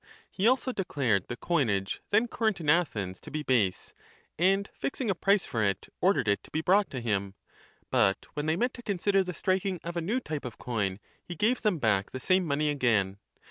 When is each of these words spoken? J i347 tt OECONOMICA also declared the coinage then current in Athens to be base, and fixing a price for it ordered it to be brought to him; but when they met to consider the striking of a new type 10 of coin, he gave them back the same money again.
J 0.35 0.45
i347 0.45 0.45
tt 0.45 0.45
OECONOMICA 0.47 0.49
also 0.49 0.71
declared 0.71 1.27
the 1.27 1.35
coinage 1.37 2.01
then 2.09 2.27
current 2.27 2.59
in 2.59 2.69
Athens 2.71 3.19
to 3.19 3.29
be 3.29 3.43
base, 3.43 3.93
and 4.39 4.67
fixing 4.73 5.11
a 5.11 5.13
price 5.13 5.45
for 5.45 5.61
it 5.63 5.89
ordered 6.01 6.27
it 6.27 6.41
to 6.43 6.49
be 6.49 6.61
brought 6.61 6.89
to 6.89 7.01
him; 7.01 7.35
but 7.91 8.25
when 8.33 8.47
they 8.47 8.55
met 8.57 8.73
to 8.73 8.81
consider 8.81 9.23
the 9.23 9.35
striking 9.35 9.79
of 9.83 9.95
a 9.95 10.01
new 10.01 10.19
type 10.19 10.41
10 10.41 10.47
of 10.47 10.57
coin, 10.57 10.99
he 11.23 11.35
gave 11.35 11.61
them 11.61 11.77
back 11.77 12.09
the 12.13 12.19
same 12.19 12.47
money 12.47 12.71
again. 12.71 13.19